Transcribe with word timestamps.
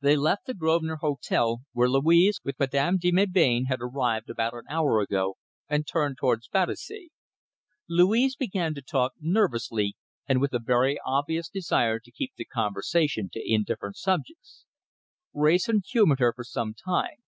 They 0.00 0.16
left 0.16 0.46
the 0.46 0.54
Grosvenor 0.54 0.96
Hotel, 0.96 1.60
where 1.74 1.88
Louise, 1.88 2.40
with 2.42 2.58
Madame 2.58 2.98
de 2.98 3.12
Melbain, 3.12 3.66
had 3.66 3.78
arrived 3.80 4.28
about 4.28 4.52
an 4.52 4.64
hour 4.68 4.98
ago, 5.00 5.36
and 5.68 5.86
turned 5.86 6.16
towards 6.18 6.48
Battersea. 6.48 7.10
Louise 7.88 8.34
began 8.34 8.74
to 8.74 8.82
talk, 8.82 9.12
nervously, 9.20 9.96
and 10.26 10.40
with 10.40 10.52
a 10.52 10.58
very 10.60 10.98
obvious 11.06 11.48
desire 11.48 12.00
to 12.00 12.10
keep 12.10 12.32
the 12.34 12.46
conversation 12.46 13.30
to 13.32 13.40
indifferent 13.48 13.94
subjects. 13.96 14.64
Wrayson 15.32 15.82
humoured 15.88 16.18
her 16.18 16.32
for 16.32 16.42
some 16.42 16.74
time. 16.74 17.18